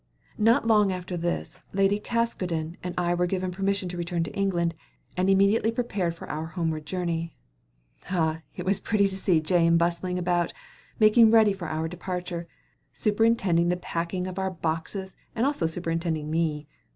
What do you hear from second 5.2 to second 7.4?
immediately prepared for our homeward journey.